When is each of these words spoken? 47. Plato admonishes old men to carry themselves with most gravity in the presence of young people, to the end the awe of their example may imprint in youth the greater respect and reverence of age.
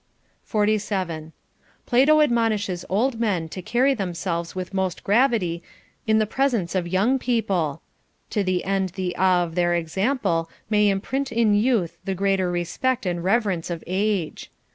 47. 0.45 1.31
Plato 1.85 2.21
admonishes 2.21 2.83
old 2.89 3.19
men 3.19 3.47
to 3.49 3.61
carry 3.61 3.93
themselves 3.93 4.55
with 4.55 4.73
most 4.73 5.03
gravity 5.03 5.61
in 6.07 6.17
the 6.17 6.25
presence 6.25 6.73
of 6.73 6.87
young 6.87 7.19
people, 7.19 7.83
to 8.31 8.43
the 8.43 8.63
end 8.63 8.89
the 8.95 9.15
awe 9.15 9.43
of 9.43 9.53
their 9.53 9.75
example 9.75 10.49
may 10.71 10.89
imprint 10.89 11.31
in 11.31 11.53
youth 11.53 11.99
the 12.03 12.15
greater 12.15 12.49
respect 12.49 13.05
and 13.05 13.23
reverence 13.23 13.69
of 13.69 13.83
age. 13.85 14.49